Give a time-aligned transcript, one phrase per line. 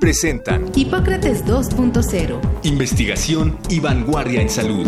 [0.00, 2.40] presentan Hipócrates 2.0.
[2.64, 4.86] Investigación y vanguardia en salud.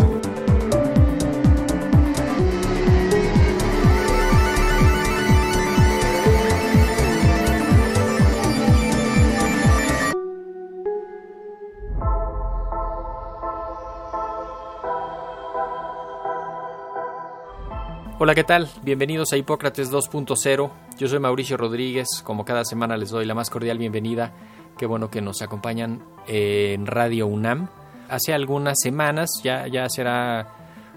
[18.21, 18.69] Hola, ¿qué tal?
[18.83, 20.71] Bienvenidos a Hipócrates 2.0.
[20.97, 22.21] Yo soy Mauricio Rodríguez.
[22.21, 24.33] Como cada semana les doy la más cordial bienvenida.
[24.79, 27.67] Qué bueno que nos acompañan en Radio UNAM.
[28.07, 30.53] Hace algunas semanas, ya, ya será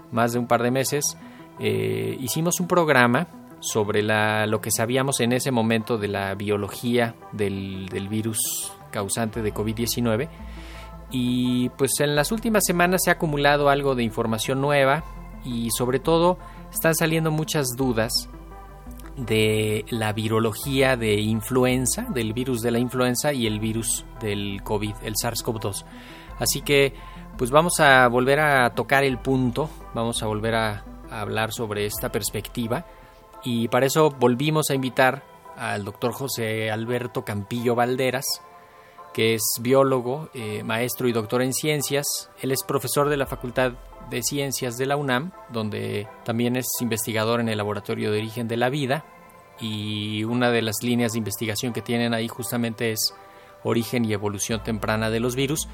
[0.09, 1.17] más de un par de meses,
[1.59, 3.27] eh, hicimos un programa
[3.59, 9.41] sobre la, lo que sabíamos en ese momento de la biología del, del virus causante
[9.41, 10.29] de COVID-19.
[11.11, 15.03] Y pues en las últimas semanas se ha acumulado algo de información nueva
[15.43, 16.37] y sobre todo
[16.71, 18.29] están saliendo muchas dudas
[19.17, 24.95] de la virología de influenza, del virus de la influenza y el virus del COVID,
[25.03, 25.85] el SARS-CoV-2.
[26.39, 26.93] Así que
[27.37, 31.85] pues vamos a volver a tocar el punto, vamos a volver a, a, hablar sobre
[31.85, 32.85] esta perspectiva
[33.43, 35.23] y para eso volvimos a invitar
[35.57, 38.25] al doctor José Alberto Campillo Valderas,
[39.13, 42.05] que es biólogo, eh, maestro y doctor en ciencias.
[42.41, 43.73] Él es profesor de la Facultad
[44.09, 48.57] de Ciencias de la UNAM, donde también es investigador en el Laboratorio de Origen de
[48.57, 49.05] la Vida.
[49.59, 53.13] Y una de las líneas de investigación que tienen ahí justamente es
[53.63, 55.67] origen y evolución temprana de los virus.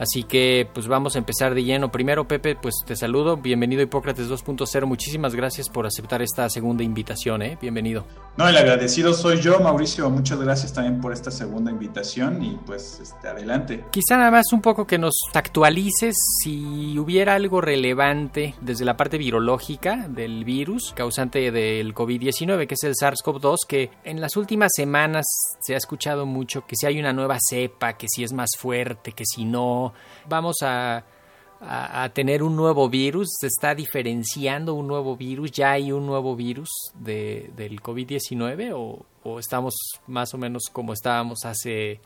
[0.00, 1.92] Así que pues vamos a empezar de lleno.
[1.92, 3.36] Primero, Pepe, pues te saludo.
[3.36, 4.86] Bienvenido a Hipócrates 2.0.
[4.86, 7.42] Muchísimas gracias por aceptar esta segunda invitación.
[7.42, 7.58] ¿eh?
[7.60, 8.06] Bienvenido.
[8.38, 10.08] No, el agradecido soy yo, Mauricio.
[10.08, 13.84] Muchas gracias también por esta segunda invitación y pues este, adelante.
[13.90, 19.18] Quizá nada más un poco que nos actualices si hubiera algo relevante desde la parte
[19.18, 25.26] virológica del virus causante del COVID-19, que es el SARS-CoV-2, que en las últimas semanas
[25.60, 29.12] se ha escuchado mucho que si hay una nueva cepa, que si es más fuerte,
[29.12, 29.89] que si no
[30.28, 31.04] vamos a,
[32.14, 36.70] tener un nuevo virus, se está diferenciando un nuevo virus, ya hay un nuevo virus
[36.94, 39.74] de, del COVID-19 o, o, estamos
[40.06, 42.00] más o menos como estábamos hace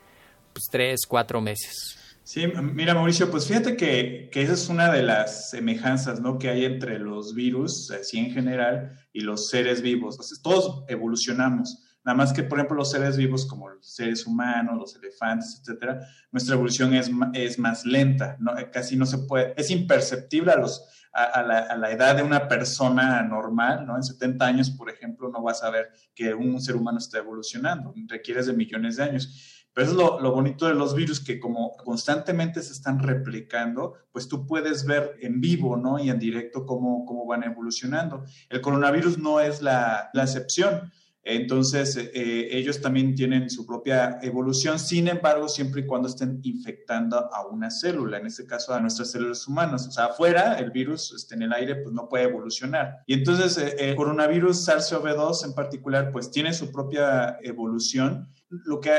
[0.52, 1.96] pues, tres, cuatro meses.
[2.24, 6.38] Sí, mira Mauricio, pues fíjate que, esa es una de las semejanzas ¿no?
[6.38, 10.16] que hay entre los virus, así en general, y los seres vivos.
[10.42, 11.83] Todos evolucionamos.
[12.04, 16.06] Nada más que, por ejemplo, los seres vivos como los seres humanos, los elefantes, etcétera,
[16.30, 18.52] nuestra evolución es, es más lenta, ¿no?
[18.70, 22.22] casi no se puede, es imperceptible a, los, a, a, la, a, la, edad de
[22.22, 23.96] una persona normal, ¿no?
[23.96, 27.94] En 70 años, por ejemplo, no vas a ver que un ser humano está evolucionando,
[28.06, 29.62] requieres de millones de años.
[29.72, 34.28] Pero es lo, lo, bonito de los virus, que como constantemente se están replicando, pues
[34.28, 35.98] tú puedes ver en vivo, ¿no?
[35.98, 38.24] Y en directo cómo, cómo van evolucionando.
[38.48, 40.92] El coronavirus no es la, la excepción.
[41.24, 47.16] Entonces, eh, ellos también tienen su propia evolución, sin embargo, siempre y cuando estén infectando
[47.32, 49.86] a una célula, en este caso a nuestras células humanas.
[49.88, 52.98] O sea, afuera, el virus este, en el aire, pues no puede evolucionar.
[53.06, 58.28] Y entonces, eh, el coronavirus SARS-CoV-2 en particular, pues tiene su propia evolución.
[58.64, 58.92] Lo que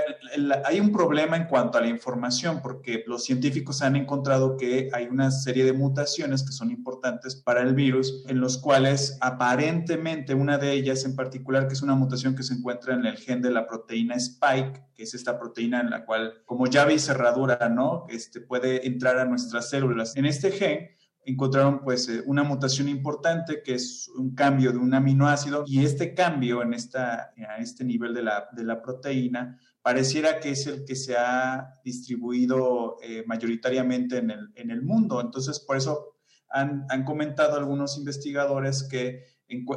[0.65, 5.05] hay un problema en cuanto a la información, porque los científicos han encontrado que hay
[5.05, 10.57] una serie de mutaciones que son importantes para el virus, en los cuales aparentemente una
[10.57, 13.51] de ellas en particular, que es una mutación que se encuentra en el gen de
[13.51, 18.05] la proteína Spike, que es esta proteína en la cual, como llave y cerradura, ¿no?
[18.09, 20.15] Este puede entrar a nuestras células.
[20.15, 20.94] En este gen
[21.25, 26.61] encontraron pues una mutación importante que es un cambio de un aminoácido y este cambio
[26.61, 30.95] en esta, a este nivel de la, de la proteína pareciera que es el que
[30.95, 35.21] se ha distribuido eh, mayoritariamente en el, en el mundo.
[35.21, 36.15] Entonces, por eso
[36.49, 39.23] han, han comentado algunos investigadores que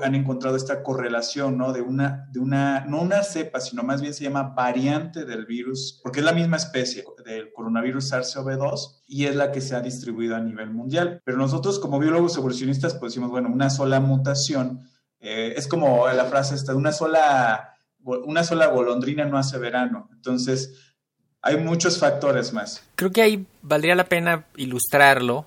[0.03, 1.73] han encontrado esta correlación, ¿no?
[1.73, 6.01] De una, de una, no una cepa, sino más bien se llama variante del virus,
[6.03, 10.37] porque es la misma especie del coronavirus SARS-CoV-2 y es la que se ha distribuido
[10.37, 11.21] a nivel mundial.
[11.25, 14.89] Pero nosotros como biólogos evolucionistas, pues decimos, bueno, una sola mutación,
[15.21, 20.09] eh, es como la frase esta, una sola, una sola golondrina no hace verano.
[20.15, 20.95] Entonces,
[21.43, 22.83] hay muchos factores más.
[22.95, 25.47] Creo que ahí valdría la pena ilustrarlo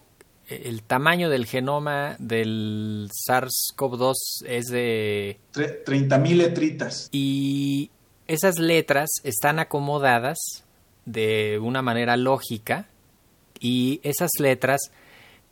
[0.64, 4.14] el tamaño del genoma del SARS-CoV-2
[4.46, 5.40] es de...
[5.54, 7.10] 30.000 letritas.
[7.12, 7.92] Y
[8.28, 10.64] esas letras están acomodadas
[11.06, 12.88] de una manera lógica
[13.60, 14.92] y esas letras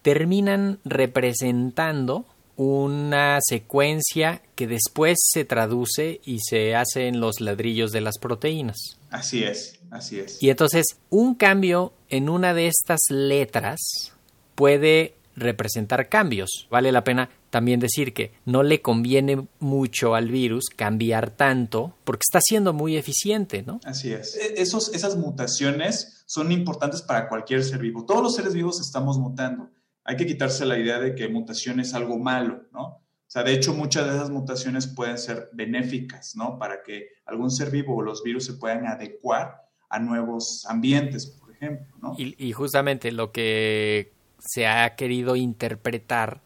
[0.02, 2.26] terminan representando
[2.56, 8.98] una secuencia que después se traduce y se hace en los ladrillos de las proteínas.
[9.10, 10.44] Así es, así es.
[10.44, 14.14] Y entonces un cambio en una de estas letras
[14.60, 16.68] puede representar cambios.
[16.70, 22.26] Vale la pena también decir que no le conviene mucho al virus cambiar tanto porque
[22.28, 23.80] está siendo muy eficiente, ¿no?
[23.86, 24.36] Así es.
[24.36, 28.06] E, esos, esas mutaciones son importantes para cualquier ser vivo.
[28.06, 29.70] Todos los seres vivos estamos mutando
[30.10, 32.82] hay que quitarse la idea de que mutación es algo malo, ¿no?
[32.82, 36.58] O sea, de hecho, muchas de esas mutaciones pueden ser benéficas, ¿no?
[36.58, 41.52] Para que algún ser vivo o los virus se puedan adecuar a nuevos ambientes, por
[41.52, 42.16] ejemplo, ¿no?
[42.18, 46.42] Y, justamente lo que se ha querido interpretar,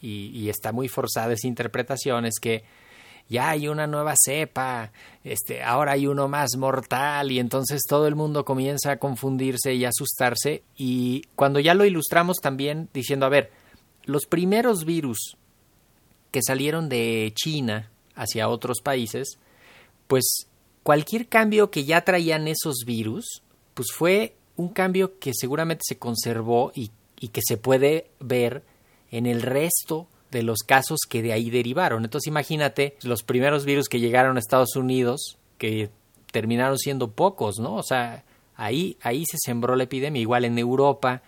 [0.00, 2.64] y, está muy forzada esa interpretación, es que
[3.28, 4.92] ya hay una nueva cepa,
[5.24, 9.84] este, ahora hay uno más mortal y entonces todo el mundo comienza a confundirse y
[9.84, 13.50] asustarse y cuando ya lo ilustramos también diciendo, a ver,
[14.04, 15.36] los primeros virus
[16.30, 19.38] que salieron de China hacia otros países,
[20.06, 20.46] pues
[20.84, 23.42] cualquier cambio que ya traían esos virus,
[23.74, 28.62] pues fue un cambio que seguramente se conservó y, y que se puede ver
[29.10, 32.04] en el resto de los casos que de ahí derivaron.
[32.04, 35.90] Entonces imagínate los primeros virus que llegaron a Estados Unidos, que
[36.32, 37.74] terminaron siendo pocos, ¿no?
[37.76, 38.24] O sea,
[38.56, 41.22] ahí, ahí se sembró la epidemia, igual en Europa,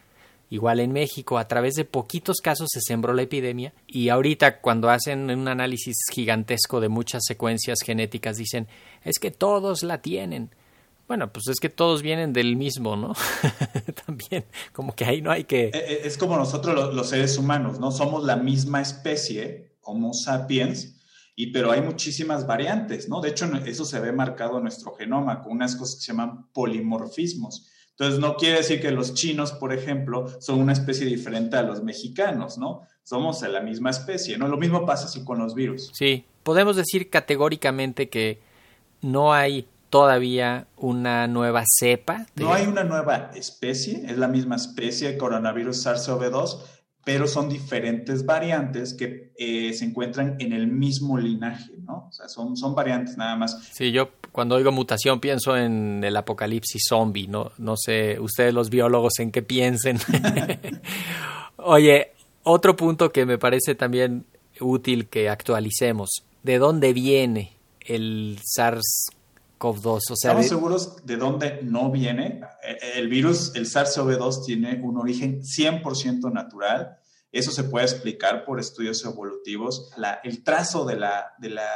[0.51, 4.91] igual en México, a través de poquitos casos se sembró la epidemia y ahorita cuando
[4.91, 8.67] hacen un análisis gigantesco de muchas secuencias genéticas dicen,
[9.05, 10.51] es que todos la tienen.
[11.09, 13.15] Bueno, pues es que todos vienen del mismo, ¿no?
[14.07, 14.45] También,
[14.75, 15.69] como que ahí no hay que...
[15.69, 17.91] Eh, eh, es como nosotros los, seres humanos, ¿no?
[17.91, 20.97] Somos la misma especie, Homo sapiens,
[21.35, 23.23] y, pero hay muchísimas variantes, ¿no?
[23.23, 26.47] De hecho, eso se ve marcado en nuestro genoma con unas cosas que se llaman
[26.53, 27.71] polimorfismos.
[27.93, 31.83] Entonces, no quiere decir que los chinos, por ejemplo, son una especie diferente a los
[31.83, 32.83] mexicanos, ¿no?
[33.03, 34.47] Somos la misma especie, ¿no?
[34.47, 35.91] Lo mismo pasa así con los virus.
[35.95, 38.41] Sí, podemos decir categóricamente que
[39.01, 42.27] no hay todavía una nueva cepa.
[42.37, 46.59] No hay una nueva especie, es la misma especie de coronavirus SARS-CoV-2,
[47.05, 52.09] pero son diferentes variantes que eh, se encuentran en el mismo linaje, ¿no?
[52.09, 53.59] O sea, son, son variantes nada más.
[53.73, 57.53] Sí, yo cuando oigo mutación pienso en el apocalipsis zombie, ¿no?
[57.57, 59.99] No sé, ustedes los biólogos en qué piensen.
[61.57, 62.13] Oye,
[62.43, 64.27] otro punto que me parece también
[64.61, 68.39] útil que actualicemos, ¿de dónde viene el
[69.59, 72.41] SARS Estamos seguros de dónde no viene.
[72.95, 76.99] El virus, el SARS-CoV-2, tiene un origen 100% natural.
[77.33, 79.91] Eso se puede explicar por estudios evolutivos.
[80.23, 81.69] el trazo de la, de, la,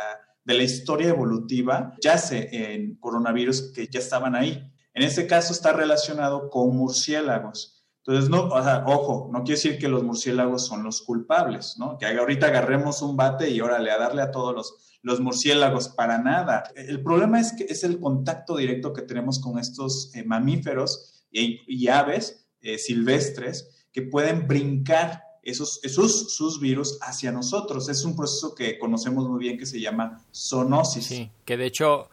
[0.44, 4.72] de la historia evolutiva yace en coronavirus que ya estaban ahí.
[4.94, 7.84] En este caso está relacionado con murciélagos.
[8.04, 8.48] Entonces, no,
[8.86, 11.98] ojo, no quiere decir que los murciélagos son los culpables, ¿no?
[11.98, 16.18] Que ahorita agarremos un bate y órale a darle a todos los, los murciélagos, para
[16.18, 16.64] nada.
[16.76, 21.88] El problema es que es el contacto directo que tenemos con estos eh, mamíferos y,
[21.88, 27.88] aves eh, silvestres que pueden brincar esos, esos sus virus hacia nosotros.
[27.88, 31.04] Es un proceso que conocemos muy bien que se llama zoonosis.
[31.04, 32.08] Sí, que de hecho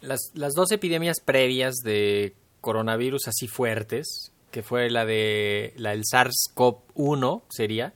[0.00, 6.04] las, las dos epidemias previas de coronavirus así fuertes, que fue la de la del
[6.04, 7.94] SARS-CoV-1 sería,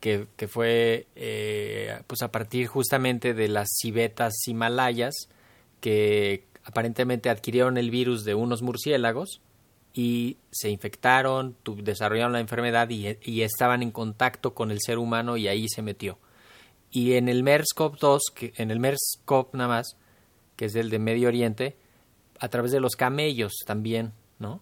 [0.00, 5.28] que, fue eh, pues a partir justamente de las civetas himalayas
[5.80, 9.40] que aparentemente adquirieron el virus de unos murciélagos
[9.94, 15.48] y se infectaron, desarrollaron la enfermedad y, estaban en contacto con el ser humano y
[15.48, 16.18] ahí se metió.
[16.90, 19.96] Y en el MERS-CoV-2, en el MERS-CoV nada más,
[20.56, 21.76] que es el de Medio Oriente,
[22.38, 24.60] a través de los camellos también, ¿no?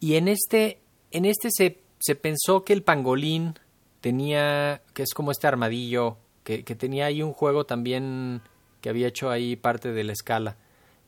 [0.00, 0.80] Y en este,
[1.10, 3.58] en este se, se pensó que el pangolín
[4.04, 8.42] tenía, que es como este armadillo, que, tenía ahí un juego también
[8.82, 10.58] que había hecho ahí parte de la escala.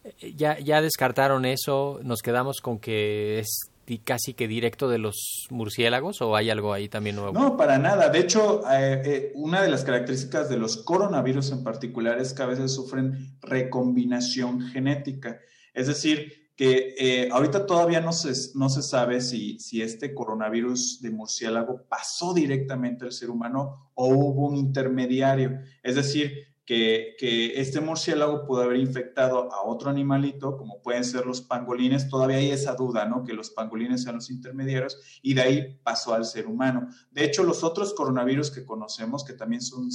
[0.03, 3.71] Eh, ya, ya descartaron eso, nos quedamos con que es
[4.03, 7.39] casi que directo de los murciélagos o hay algo ahí también nuevo?
[7.39, 8.09] No, para nada.
[8.09, 12.45] De hecho, eh, eh, una de las características de los coronavirus en particular es que
[12.45, 15.39] a veces sufren recombinación genética.
[15.75, 21.03] Es decir, que eh, ahorita todavía no se, no se sabe si, si este coronavirus
[21.03, 25.61] de murciélago pasó directamente al ser humano o hubo un intermediario.
[25.83, 26.33] Es decir,
[26.65, 32.09] que, que, este murciélago pudo haber infectado a otro animalito, como pueden ser los pangolines.
[32.09, 33.23] Todavía hay esa duda, ¿no?
[33.23, 36.89] Que los pangolines sean los intermediarios y de ahí pasó al ser humano.
[37.11, 39.91] De hecho, los otros coronavirus que conocemos, que también son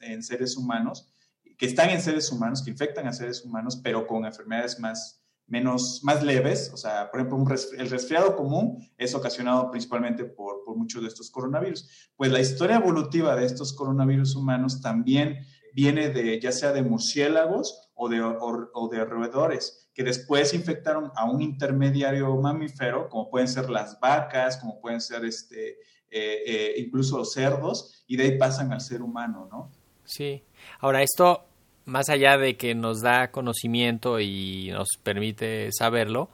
[0.00, 1.08] en seres humanos,
[1.56, 6.00] que están en seres humanos, que infectan a seres humanos, pero con enfermedades más menos,
[6.02, 11.02] más leves, o sea, por ejemplo, el resfriado común es ocasionado principalmente por, por muchos
[11.02, 12.10] de estos coronavirus.
[12.16, 15.38] Pues la historia evolutiva de estos coronavirus humanos también
[15.76, 21.30] viene de, ya sea de murciélagos o de, o, de roedores, que después infectaron a
[21.30, 25.72] un intermediario mamífero, como pueden ser las vacas, como pueden ser este,
[26.10, 29.70] eh, eh, incluso los cerdos, y de ahí pasan al ser humano, ¿no?
[30.04, 30.42] Sí.
[30.80, 31.44] Ahora, esto
[31.86, 36.28] más allá de que nos da conocimiento y nos permite saberlo,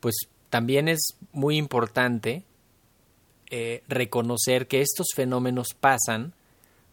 [0.00, 0.16] pues
[0.50, 2.44] también es muy importante
[3.50, 6.34] eh, reconocer que estos fenómenos pasan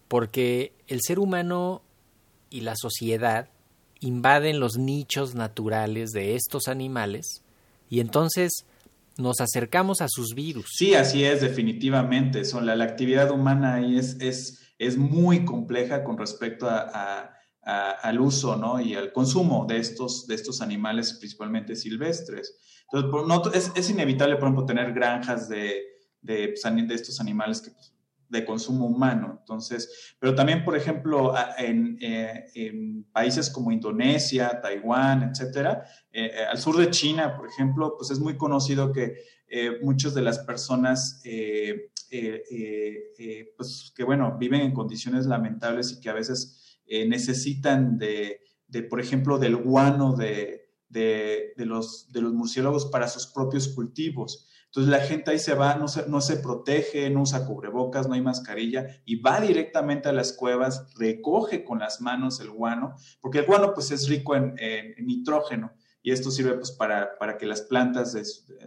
[0.06, 1.82] porque el ser humano
[2.50, 3.48] y la sociedad
[4.00, 7.42] invaden los nichos naturales de estos animales
[7.90, 8.64] y entonces
[9.16, 10.66] nos acercamos a sus virus.
[10.76, 12.44] Sí, así es, definitivamente.
[12.44, 17.37] Son, la, actividad humana es, es, es, muy compleja con respecto a
[17.68, 18.80] al uso ¿no?
[18.80, 22.56] y al consumo de estos, de estos animales, principalmente silvestres.
[22.90, 25.82] Entonces, es, inevitable, por ejemplo, tener granjas de,
[26.22, 27.94] de, pues, de estos animales pues,
[28.28, 29.36] de consumo humano.
[29.40, 36.44] Entonces, pero también, por ejemplo, en, eh, en países como Indonesia, Taiwán, etcétera, eh, eh,
[36.50, 39.16] al sur de China, por ejemplo, pues es muy conocido que
[39.48, 41.22] eh, muchas de las personas,
[43.56, 48.40] pues que bueno, viven en condiciones lamentables y que a veces eh, necesitan de,
[48.88, 54.48] por ejemplo, del guano de, de, los, de los murciélagos para sus propios cultivos.
[54.66, 58.14] Entonces la gente ahí se va, no se, no se protege, no usa cubrebocas, no
[58.14, 63.38] hay mascarilla y va directamente a las cuevas, recoge con las manos el guano, porque
[63.38, 64.54] el guano pues es rico en,
[64.98, 68.22] nitrógeno y esto sirve pues para, para que las plantas, de,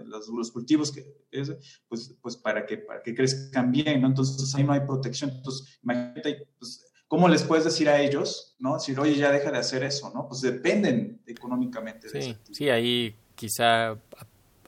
[0.06, 1.06] los, cultivos, que,
[1.88, 4.08] pues, pues para, que, para que crezcan bien, ¿no?
[4.08, 5.30] Entonces ahí no hay protección.
[5.30, 8.76] Entonces imagínate, pues, ¿Cómo les puedes decir a ellos, no?
[8.76, 10.30] Decir, oye, ya deja de hacer eso, ¿no?
[10.30, 12.40] Pues dependen económicamente de sí, eso.
[12.54, 13.98] Sí, ahí quizá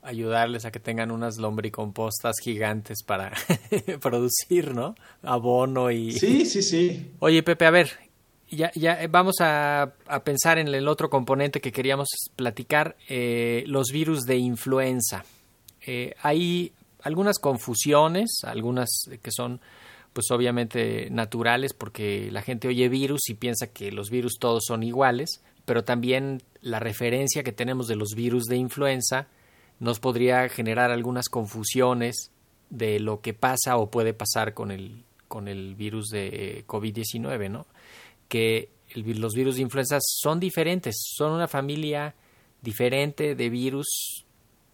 [0.01, 3.31] ayudarles a que tengan unas lombricompostas gigantes para
[4.01, 4.93] producir, ¿no?
[5.21, 6.11] Abono y...
[6.11, 7.13] Sí, sí, sí.
[7.19, 7.91] Oye, Pepe, a ver,
[8.51, 9.93] ya, ya vamos a,
[10.25, 15.23] pensar en el otro componente que queríamos platicar, eh, los virus de influenza.
[15.87, 16.73] Eh, hay
[17.03, 18.89] algunas confusiones, algunas
[19.21, 19.61] que son
[20.13, 24.83] pues obviamente naturales porque la gente oye virus y piensa que los virus todos son
[24.83, 29.27] iguales, pero también la referencia que tenemos de los virus de influenza
[29.79, 32.31] nos podría generar algunas confusiones
[32.69, 37.65] de lo que pasa o puede pasar con el, con el virus de COVID-19, ¿no?
[38.27, 42.15] Que los virus de influenza son diferentes, son una familia
[42.61, 44.25] diferente de virus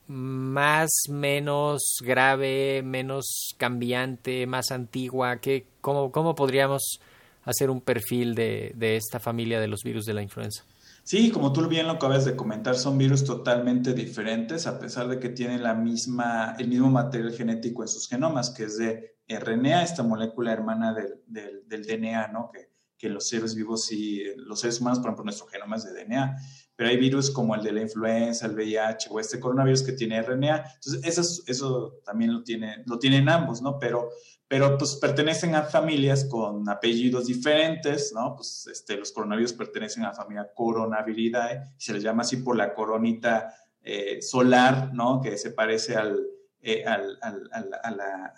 [0.10, 5.38] más, menos grave, menos cambiante, más antigua?
[5.38, 7.00] ¿Qué, cómo, ¿Cómo podríamos
[7.44, 10.66] hacer un perfil de, de esta familia de los virus de la influenza?
[11.04, 15.20] Sí, como tú bien lo acabas de comentar, son virus totalmente diferentes, a pesar de
[15.20, 19.84] que tienen la misma, el mismo material genético en sus genomas, que es de RNA,
[19.84, 22.52] esta molécula hermana del, del, del DNA, ¿no?
[22.52, 26.04] Que, que los seres vivos y los seres humanos, por ejemplo, nuestro genoma es de
[26.04, 26.38] DNA
[26.80, 30.22] pero hay virus como el de la influenza, el VIH o este coronavirus que tiene
[30.22, 30.64] RNA.
[30.76, 33.78] Entonces, eso, eso también lo, tiene, lo tienen ambos, ¿no?
[33.78, 34.08] Pero,
[34.48, 38.34] pero pues pertenecen a familias con apellidos diferentes, ¿no?
[38.34, 42.74] Pues este, los coronavirus pertenecen a la familia Coronaviridae, se les llama así por la
[42.74, 43.54] coronita
[43.84, 45.20] eh, solar, ¿no?
[45.20, 46.18] Que se parece al,
[46.62, 48.34] eh, a, la,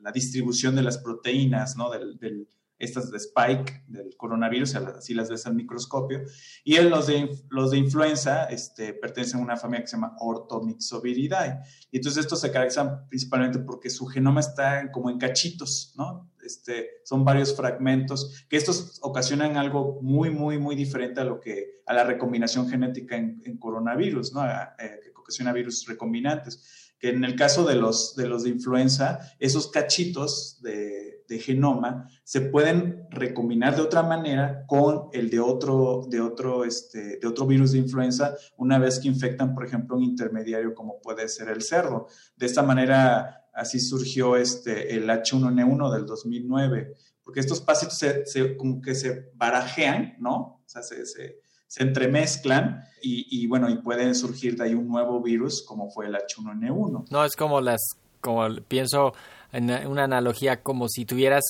[0.00, 1.90] la, distribución de las proteínas, ¿no?
[1.90, 6.22] Del, estas de Spike del coronavirus, así las ves al microscopio.
[6.64, 10.16] Y en los de, los de influenza este, pertenecen a una familia que se llama
[10.18, 11.60] Orthomyxoviridae.
[11.90, 16.30] Y entonces estos se caracterizan principalmente porque su genoma está como en cachitos, ¿no?
[16.44, 21.80] Este, son varios fragmentos, que estos ocasionan algo muy, muy, muy diferente a lo que,
[21.86, 24.44] a la recombinación genética en, coronavirus, ¿no?
[24.44, 26.92] Eh, que ocasiona virus recombinantes.
[26.98, 32.08] Que en el caso de los de, los de influenza, esos cachitos de de genoma
[32.22, 37.46] se pueden recombinar de otra manera con el de otro, de otro, este, de otro
[37.46, 41.62] virus de influenza una vez que infectan, por ejemplo, un intermediario como puede ser el
[41.62, 42.06] cerdo.
[42.36, 48.82] De esta manera, así surgió este, el H1N1 del 2009, porque estos pasitos se, como
[48.82, 50.62] que se barajean, ¿no?
[50.64, 51.42] O sea, se, se,
[51.76, 56.14] entremezclan y, y, bueno, y pueden surgir de ahí un nuevo virus como fue el
[56.14, 57.06] H1N1.
[57.10, 57.80] No, es como las,
[58.20, 59.12] como pienso,
[59.54, 61.44] una analogía como si tuvieras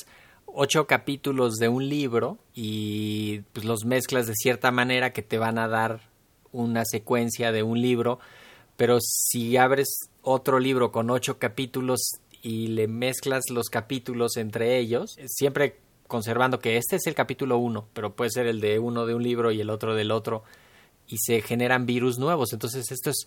[0.46, 5.58] ocho capítulos de un libro y pues, los mezclas de cierta manera que te van
[5.58, 6.00] a dar
[6.52, 8.20] una secuencia de un libro,
[8.76, 12.00] pero si abres otro libro con ocho capítulos
[12.42, 17.88] y le mezclas los capítulos entre ellos, siempre conservando que este es el capítulo uno,
[17.92, 20.44] pero puede ser el de uno de un libro y el otro del otro,
[21.08, 22.52] y se generan virus nuevos.
[22.52, 23.26] Entonces esto es,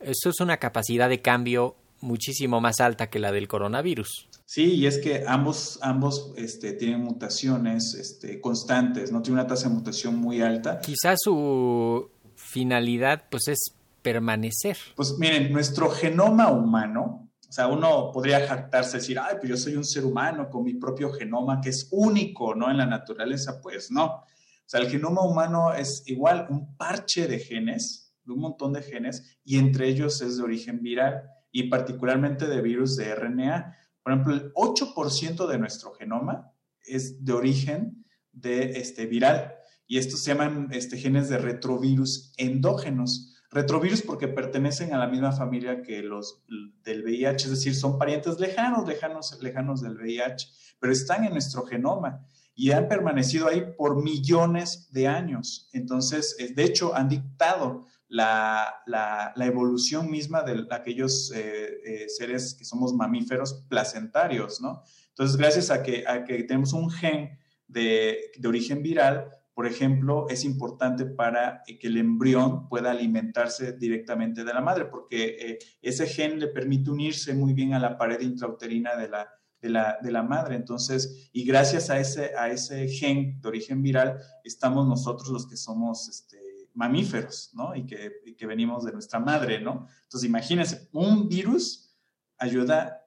[0.00, 4.28] esto es una capacidad de cambio muchísimo más alta que la del coronavirus.
[4.44, 9.68] Sí, y es que ambos, ambos este, tienen mutaciones este, constantes, no tiene una tasa
[9.68, 10.80] de mutación muy alta.
[10.80, 13.58] Quizás su finalidad pues es
[14.00, 14.78] permanecer.
[14.96, 19.76] Pues miren, nuestro genoma humano, o sea, uno podría jactarse, decir, ay, pues yo soy
[19.76, 22.70] un ser humano con mi propio genoma que es único, ¿no?
[22.70, 24.06] En la naturaleza, pues no.
[24.06, 24.24] O
[24.70, 29.38] sea, el genoma humano es igual un parche de genes, de un montón de genes,
[29.44, 33.76] y entre ellos es de origen viral y particularmente de virus de RNA.
[34.02, 36.52] Por ejemplo, el 8% de nuestro genoma
[36.82, 39.54] es de origen de este viral
[39.86, 43.34] y estos se llaman este, genes de retrovirus endógenos.
[43.50, 46.44] Retrovirus porque pertenecen a la misma familia que los
[46.84, 50.46] del VIH, es decir, son parientes lejanos, lejanos, lejanos del VIH,
[50.78, 55.70] pero están en nuestro genoma y han permanecido ahí por millones de años.
[55.72, 62.64] Entonces, de hecho, han dictado la, la, evolución misma de aquellos eh, eh, seres que
[62.64, 64.82] somos mamíferos placentarios, ¿no?
[65.10, 70.26] Entonces, gracias a que, a que tenemos un gen de, de, origen viral, por ejemplo,
[70.30, 76.06] es importante para que el embrión pueda alimentarse directamente de la madre, porque eh, ese
[76.06, 79.28] gen le permite unirse muy bien a la pared intrauterina de la,
[79.60, 80.54] de la, de la, madre.
[80.54, 85.56] Entonces, y gracias a ese, a ese gen de origen viral, estamos nosotros los que
[85.56, 86.38] somos este,
[86.78, 87.74] mamíferos, ¿no?
[87.74, 89.88] Y que, que, venimos de nuestra madre, ¿no?
[90.04, 91.92] Entonces, imagínense, un virus
[92.38, 93.04] ayuda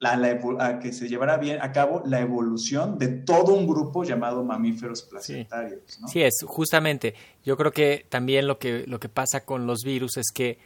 [0.00, 5.02] a, que se llevara bien a cabo la evolución de todo un grupo llamado mamíferos
[5.02, 6.00] placentarios, sí.
[6.00, 6.08] ¿no?
[6.08, 7.14] Sí, es, justamente.
[7.44, 10.58] Yo creo que también lo que, lo que pasa con los virus es que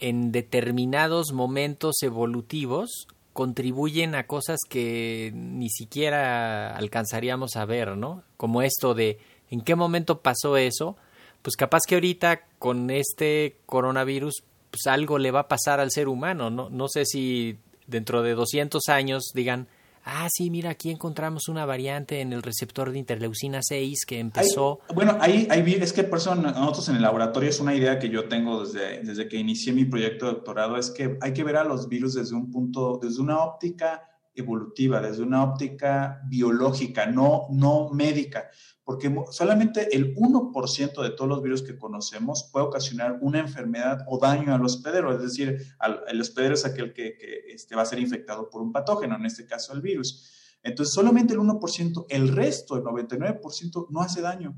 [0.00, 8.24] en determinados momentos evolutivos contribuyen a cosas que ni siquiera alcanzaríamos a ver, ¿no?
[8.36, 9.18] Como esto de
[9.50, 10.96] en qué momento pasó eso,
[11.44, 16.08] pues capaz que ahorita con este coronavirus, pues algo le va a pasar al ser
[16.08, 16.70] humano, ¿no?
[16.70, 19.68] No sé si dentro de 200 años digan,
[20.06, 24.80] ah, sí, mira, aquí encontramos una variante en el receptor de interleucina 6 que empezó.
[24.94, 28.08] bueno, ahí, ahí es que por eso nosotros en el laboratorio es una idea que
[28.08, 31.58] yo tengo desde, desde que inicié mi proyecto de doctorado, es que hay que ver
[31.58, 37.48] a los virus desde un punto, desde una óptica evolutiva, desde una óptica biológica, no,
[37.50, 38.48] no médica
[38.84, 44.18] porque solamente el 1% de todos los virus que conocemos puede ocasionar una enfermedad o
[44.18, 45.58] daño al hospedero, es decir,
[46.06, 47.16] el hospedero es aquel que,
[47.48, 50.30] este, va a ser infectado por un patógeno, en este caso el virus.
[50.62, 54.54] Entonces, solamente el 1%, el resto, el 99%, no hace daño.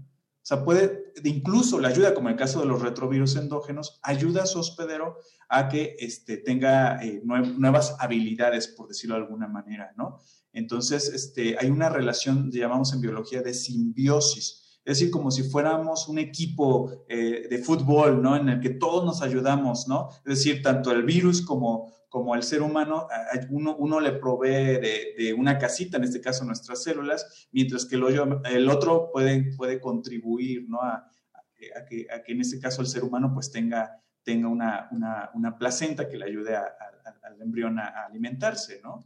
[0.46, 4.44] O sea, puede, incluso la ayuda, como en el caso de los retrovirus endógenos, ayuda
[4.44, 5.16] a su hospedero
[5.48, 10.20] a que este, tenga eh, nuevas habilidades, por decirlo de alguna manera, ¿no?
[10.52, 14.78] Entonces, este, hay una relación, llamamos en biología, de simbiosis.
[14.84, 18.36] Es decir, como si fuéramos un equipo eh, de fútbol, ¿no?
[18.36, 20.10] En el que todos nos ayudamos, ¿no?
[20.24, 23.08] Es decir, tanto el virus como, como el ser humano,
[23.50, 24.80] uno, uno le provee
[25.18, 29.78] de, una casita, en este caso nuestras células, mientras que el, el otro puede, puede
[29.78, 30.80] contribuir, ¿no?
[30.80, 31.10] A,
[31.86, 34.88] que, en este caso el ser humano pues tenga, tenga una,
[35.34, 39.04] una, placenta que le ayude al embrión a alimentarse, ¿no?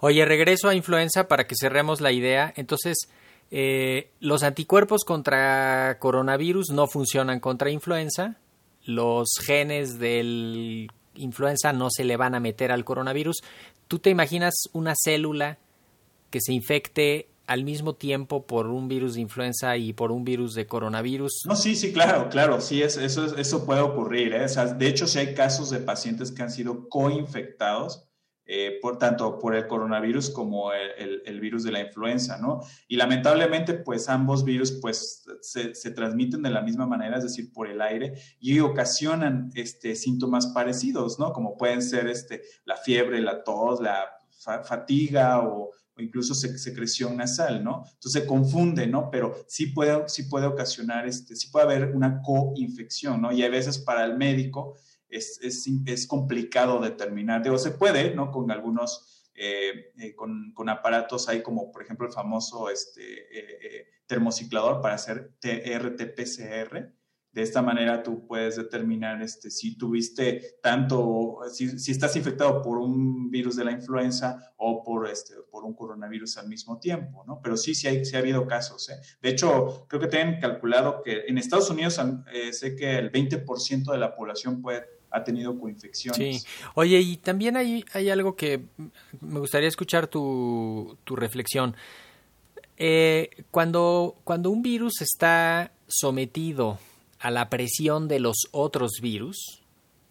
[0.00, 2.52] Oye, regreso a influenza para que cerremos la idea.
[2.56, 3.08] Entonces,
[3.52, 8.34] eh, los anticuerpos contra coronavirus no funcionan contra influenza.
[8.82, 13.42] Los genes del influenza no se le van a meter al coronavirus.
[13.86, 15.58] ¿Tú te imaginas una célula
[16.30, 20.54] que se infecte al mismo tiempo por un virus de influenza y por un virus
[20.54, 21.44] de coronavirus?
[21.46, 24.34] No, sí, sí, claro, claro, sí, eso, eso puede ocurrir.
[24.34, 24.46] ¿eh?
[24.76, 28.07] de hecho, sí hay casos de pacientes que han sido coinfectados
[28.50, 32.60] eh, por tanto por el coronavirus como el, virus de la influenza, ¿no?
[32.88, 37.68] Y lamentablemente, pues ambos virus, pues se, transmiten de la misma manera, es decir, por
[37.68, 41.34] el aire y ocasionan este, síntomas parecidos, ¿no?
[41.34, 44.06] Como pueden ser este, la fiebre, la tos, la
[44.64, 47.84] fatiga o, incluso secreción nasal, ¿no?
[47.84, 49.10] Entonces se confunde, ¿no?
[49.10, 53.30] Pero sí puede, sí puede ocasionar, este, sí puede haber una coinfección, ¿no?
[53.30, 54.76] Y a veces para el médico
[55.08, 57.42] es, es, es complicado determinar.
[57.42, 58.30] Digo, se puede, ¿no?
[58.30, 63.86] Con algunos, eh, eh, con, con, aparatos hay como, por ejemplo, el famoso este, eh,
[64.06, 66.92] termociclador para hacer RT-PCR.
[67.30, 72.78] De esta manera tú puedes determinar este, si tuviste tanto, si, si, estás infectado por
[72.78, 77.40] un virus de la influenza o por, este, por un coronavirus al mismo tiempo, ¿no?
[77.42, 78.88] Pero sí, sí, hay, sí ha habido casos.
[78.88, 78.98] ¿eh?
[79.20, 82.00] De hecho, creo que tienen calculado que en Estados Unidos
[82.52, 86.42] sé que el 20% de la población puede ha tenido coinfecciones.
[86.42, 86.48] Sí.
[86.74, 88.62] Oye, y también hay, hay algo que
[89.20, 91.76] me gustaría escuchar tu, tu reflexión.
[92.76, 96.78] Eh, cuando, cuando un virus está sometido
[97.18, 99.62] a la presión de los otros virus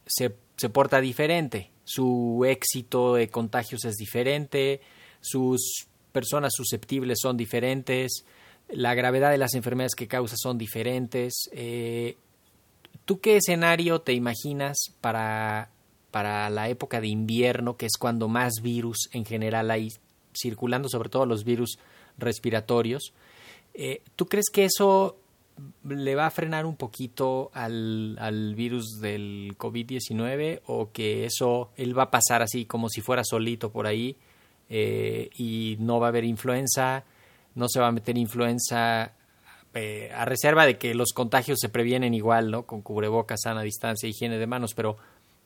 [0.05, 1.71] se, se porta diferente.
[1.85, 4.81] Su éxito de contagios es diferente,
[5.21, 8.25] sus personas susceptibles son diferentes,
[8.69, 11.49] la gravedad de las enfermedades que causa son diferentes.
[11.53, 12.17] Eh,
[13.05, 15.71] ¿Tú qué escenario te imaginas para,
[16.11, 19.91] para la época de invierno, que es cuando más virus en general hay
[20.33, 21.79] circulando, sobre todo los virus
[22.17, 23.13] respiratorios?
[23.73, 25.17] Eh, ¿Tú crees que eso
[25.83, 31.97] le va a frenar un poquito al, al virus del COVID-19 o que eso él
[31.97, 34.15] va a pasar así como si fuera solito por ahí
[34.69, 37.05] eh, y no va a haber influenza,
[37.55, 39.13] no se va a meter influenza
[39.73, 42.65] eh, a reserva de que los contagios se previenen igual, ¿no?
[42.65, 44.97] Con cubrebocas, sana distancia, higiene de manos, pero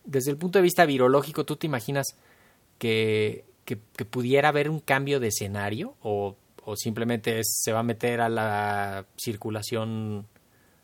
[0.03, 2.15] desde el punto de vista virológico, ¿tú te imaginas
[2.77, 8.21] que, que, pudiera haber un cambio de escenario o, o simplemente se va a meter
[8.21, 10.27] a la circulación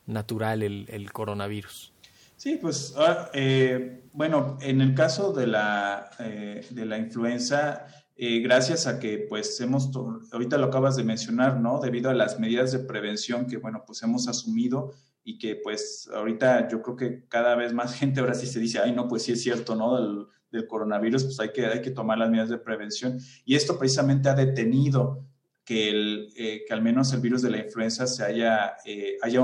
[0.06, 1.93] natural el, el coronavirus?
[2.38, 8.88] Sí, pues ah, eh, bueno, en el caso de la, de la influenza, eh, gracias
[8.88, 9.91] a que pues hemos,
[10.32, 11.80] ahorita lo acabas de mencionar, ¿no?
[11.80, 16.67] Debido a las medidas de prevención que, bueno, pues hemos asumido y que pues ahorita
[16.67, 19.34] yo creo que cada vez más gente ahora sí se dice, ay, no, pues sí
[19.34, 19.95] es cierto, ¿no?
[19.95, 23.19] Del, del coronavirus, pues hay que, hay que tomar las medidas de prevención.
[23.45, 25.23] Y esto precisamente ha detenido
[25.63, 29.41] que, el, eh, que al menos el virus de la influenza se haya, eh, haya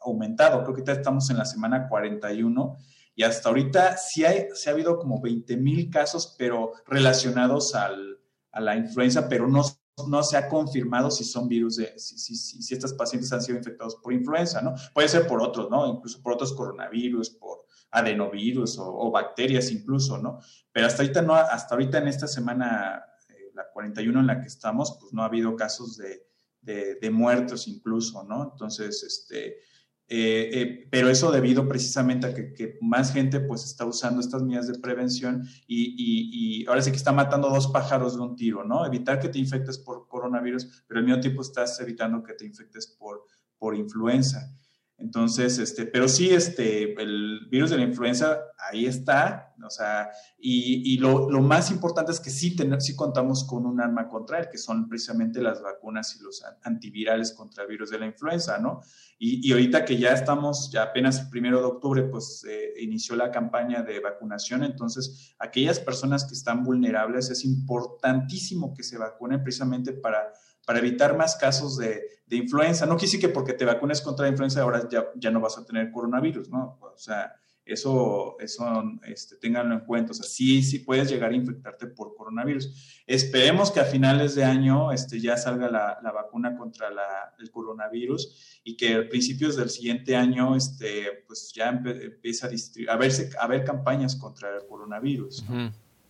[0.00, 0.62] aumentado.
[0.62, 2.76] Creo que ya estamos en la semana 41
[3.14, 8.18] y hasta ahorita sí, hay, sí ha habido como 20 mil casos, pero relacionados al,
[8.50, 9.62] a la influenza, pero no,
[10.08, 13.58] no se ha confirmado si son virus, de, si, si, si, estos pacientes han sido
[13.58, 14.74] infectados por influenza, ¿no?
[14.92, 15.86] Puede ser por otros, ¿no?
[15.86, 20.40] Incluso por otros coronavirus, por adenovirus o, bacterias incluso, ¿no?
[20.72, 24.48] Pero hasta ahorita, no, hasta ahorita en esta semana, eh, la 41 en la que
[24.48, 26.26] estamos, pues no ha habido casos de,
[26.60, 28.50] de, de muertos incluso, ¿no?
[28.52, 29.58] Entonces, este
[30.06, 34.68] eh, eh, pero eso debido precisamente a que, más gente pues está usando estas medidas
[34.68, 38.84] de prevención y, ahora sí que está matando dos pájaros de un tiro, ¿no?
[38.84, 42.86] Evitar que te infectes por coronavirus, pero al mismo tiempo estás evitando que te infectes
[42.98, 43.24] por,
[43.58, 44.54] por influenza.
[44.96, 48.38] Entonces, este, pero sí, este, el virus de la influenza
[48.70, 52.94] ahí está, o sea, y, y lo, lo, más importante es que sí, tener, sí
[52.94, 57.64] contamos con un arma contra él, que son precisamente las vacunas y los antivirales contra
[57.64, 58.82] el virus de la influenza, ¿no?
[59.18, 63.16] Y, y ahorita que ya estamos, ya apenas el primero de octubre, pues eh, inició
[63.16, 69.42] la campaña de vacunación, entonces aquellas personas que están vulnerables es importantísimo que se vacunen
[69.42, 70.32] precisamente para
[70.64, 72.86] para evitar más casos de, de influenza.
[72.86, 75.64] No quise que porque te vacunes contra la influenza ahora ya, ya no vas a
[75.64, 76.78] tener coronavirus, ¿no?
[76.80, 78.64] O sea, eso, eso
[79.06, 80.10] este, ténganlo en cuenta.
[80.10, 83.02] O sea, sí, sí puedes llegar a infectarte por coronavirus.
[83.06, 87.50] Esperemos que a finales de año este, ya salga la, la vacuna contra la, el
[87.50, 93.30] coronavirus y que a principios del siguiente año este, pues ya empiece a, a, verse,
[93.38, 95.44] a ver campañas contra el coronavirus.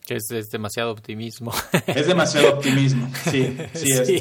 [0.07, 1.51] Que es, demasiado optimismo.
[1.87, 4.19] Es demasiado optimismo, sí, sí,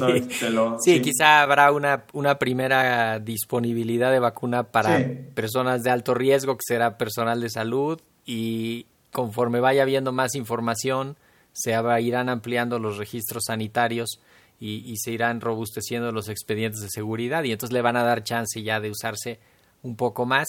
[0.82, 1.00] sí.
[1.02, 6.96] quizá habrá una, una primera disponibilidad de vacuna para personas de alto riesgo, que será
[6.96, 11.18] personal de salud, y conforme vaya habiendo más información,
[11.52, 14.20] se irán ampliando los registros sanitarios
[14.58, 18.24] y, y se irán robusteciendo los expedientes de seguridad, y entonces le van a dar
[18.24, 19.38] chance ya de usarse
[19.82, 20.48] un poco más,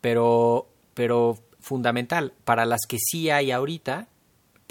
[0.00, 4.08] pero, pero fundamental, para las que sí hay ahorita,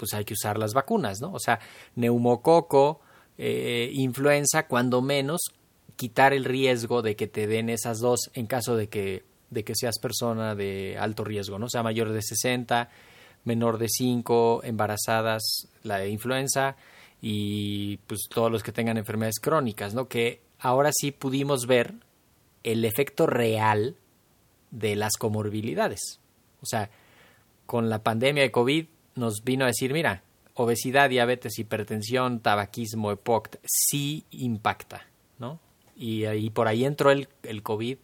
[0.00, 1.30] pues hay que usar las vacunas, ¿no?
[1.32, 1.60] O sea,
[1.94, 3.02] neumococo,
[3.36, 5.52] eh, influenza, cuando menos
[5.96, 9.74] quitar el riesgo de que te den esas dos en caso de que, de que
[9.74, 11.66] seas persona de alto riesgo, ¿no?
[11.66, 12.88] O sea, mayor de 60,
[13.44, 16.76] menor de 5, embarazadas, la de influenza
[17.20, 20.08] y pues todos los que tengan enfermedades crónicas, ¿no?
[20.08, 21.92] Que ahora sí pudimos ver
[22.62, 23.96] el efecto real
[24.70, 26.20] de las comorbilidades.
[26.62, 26.88] O sea,
[27.66, 30.22] con la pandemia de COVID nos vino a decir, mira,
[30.54, 35.06] obesidad, diabetes, hipertensión, tabaquismo, EPOC, sí impacta,
[35.38, 35.60] ¿no?
[35.96, 37.98] Y, por ahí entró el, el COVID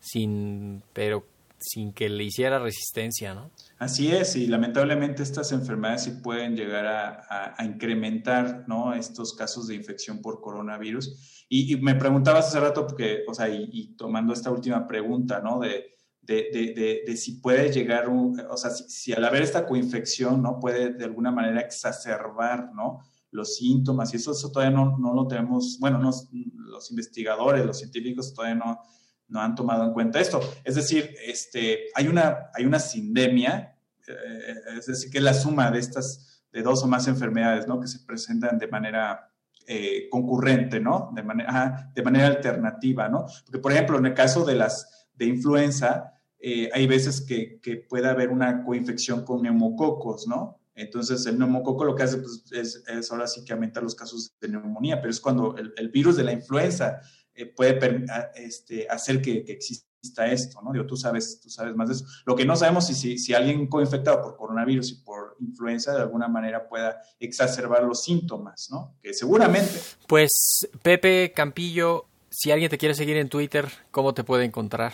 [0.00, 1.24] sin, pero
[1.58, 3.50] sin que le hiciera resistencia, ¿no?
[3.78, 8.94] Así es, y lamentablemente estas enfermedades sí pueden llegar a, a, incrementar, ¿no?
[8.94, 11.44] Estos casos de infección por coronavirus.
[11.48, 15.40] Y, y me preguntabas hace rato, porque, o sea, y, y tomando esta última pregunta,
[15.40, 15.58] ¿no?
[15.60, 15.97] De,
[16.34, 20.60] de, de, si puede llegar, o sea, si, al haber esta coinfección, ¿no?
[20.60, 23.00] Puede de alguna manera exacerbar, ¿no?
[23.30, 28.34] Los síntomas, y eso, eso todavía no, no, lo tenemos, bueno, los investigadores, los científicos
[28.34, 28.80] todavía no,
[29.28, 30.40] no han tomado en cuenta esto.
[30.64, 35.70] Es decir, este, hay, una, hay una sindemia, eh, es decir, que es la suma
[35.70, 37.80] de estas, de dos o más enfermedades, ¿no?
[37.80, 39.32] Que se presentan de manera
[39.66, 41.10] eh, concurrente, ¿no?
[41.14, 43.24] De manera, de manera alternativa, ¿no?
[43.46, 47.76] Porque, por ejemplo, en el caso de las de influenza, eh, hay veces que, que,
[47.76, 50.58] puede haber una coinfección con neumococos, ¿no?
[50.78, 54.32] Entonces, el neumococo lo que hace pues, es, es, ahora sí que aumenta los casos
[54.40, 57.00] de neumonía, pero es cuando el, virus de la influenza
[57.34, 60.72] eh, puede este, hacer que, exista esto, ¿no?
[60.72, 62.04] Digo, tú sabes, tú sabes más de eso.
[62.24, 66.02] Lo que no sabemos es si, si alguien coinfectado por coronavirus y por influenza de
[66.02, 68.94] alguna manera pueda exacerbar los síntomas, ¿no?
[69.02, 69.80] Que seguramente.
[70.06, 74.92] Pues, Pepe Campillo, si alguien te quiere seguir en Twitter, ¿cómo te puede encontrar?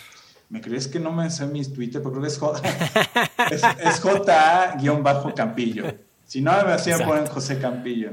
[0.48, 2.02] ¿Me crees que no me sé mis Twitter?
[2.02, 2.40] Porque es,
[3.50, 5.84] es, es JA-Campillo.
[6.26, 8.10] Si no, me hacían poner José Campillo.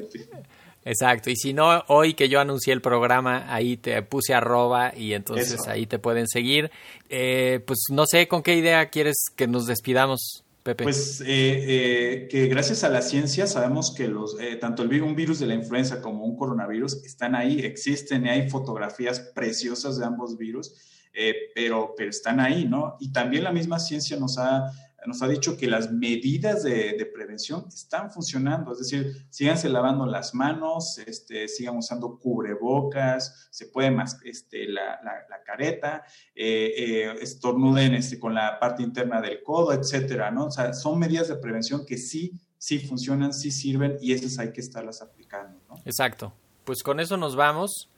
[0.84, 5.13] Exacto, y si no, hoy que yo anuncié el programa, ahí te puse arroba y
[5.13, 5.70] entonces Eso.
[5.70, 6.72] ahí te pueden seguir.
[7.10, 10.44] Eh, pues no sé con qué idea quieres que nos despidamos.
[10.63, 10.84] Pepe.
[10.84, 15.15] Pues eh, eh, que gracias a la ciencia sabemos que los, eh, tanto el un
[15.15, 20.06] virus de la influenza como un coronavirus están ahí, existen y hay fotografías preciosas de
[20.06, 20.76] ambos virus,
[21.13, 22.97] eh, pero, pero están ahí, ¿no?
[23.00, 24.71] Y también la misma ciencia nos ha
[25.06, 30.34] nos ha dicho que las medidas de, prevención están funcionando, es decir, síganse lavando las
[30.34, 36.04] manos, este, sigan usando cubrebocas, se puede más este, la, la, la careta,
[36.36, 40.45] eh, eh, estornuden este, con la parte interna del codo, etcétera, ¿no?
[40.45, 44.52] O sea, son medidas de prevención que sí, sí funcionan, sí sirven y esas hay
[44.52, 45.76] que estarlas aplicando, ¿no?
[45.86, 46.34] Exacto.
[46.65, 47.89] Pues con eso nos vamos.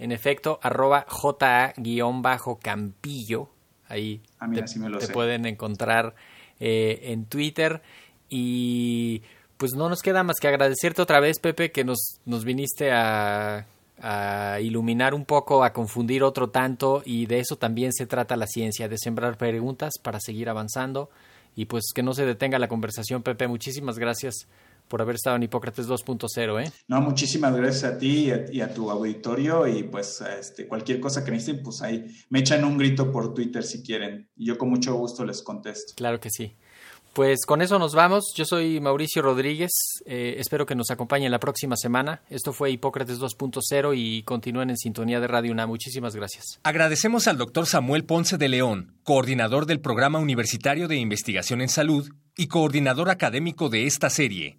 [0.00, 3.48] En efecto, arroba JA-Campillo.
[3.86, 5.12] Ahí ah, mira, te, sí me lo te sé.
[5.12, 6.14] pueden encontrar
[6.58, 7.82] eh, en Twitter.
[8.30, 9.20] Y
[9.58, 13.66] pues no nos queda más que agradecerte otra vez, Pepe, que nos, nos viniste a,
[14.00, 17.02] a, iluminar un poco, a confundir otro tanto.
[17.04, 21.10] Y de eso también se trata la ciencia, de sembrar preguntas para seguir avanzando.
[21.54, 23.48] Y pues que no se detenga la conversación, Pepe.
[23.48, 24.46] Muchísimas gracias
[24.90, 26.72] por haber estado en Hipócrates 2.0, ¿eh?
[26.88, 30.98] No, muchísimas gracias a ti y a, y a, tu auditorio y pues este, cualquier
[30.98, 34.58] cosa que necesiten, pues ahí me echan un grito por Twitter si quieren y yo
[34.58, 35.94] con mucho gusto les contesto.
[35.96, 36.56] Claro que sí.
[37.12, 38.32] Pues con eso nos vamos.
[38.36, 39.70] Yo soy Mauricio Rodríguez.
[40.06, 42.22] Eh, espero que nos acompañen la próxima semana.
[42.30, 45.66] Esto fue Hipócrates 2.0 y continúen en sintonía de Radio UNA.
[45.66, 46.60] Muchísimas gracias.
[46.62, 52.08] Agradecemos al doctor Samuel Ponce de León, coordinador del Programa Universitario de Investigación en Salud
[52.36, 54.58] y coordinador académico de esta serie.